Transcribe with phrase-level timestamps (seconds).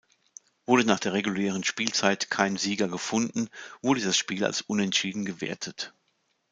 [0.65, 3.49] Wurde nach der regulären Spielzeit kein Sieger gefunden,
[3.83, 5.93] wurde das Spiel als unentschieden gewertet.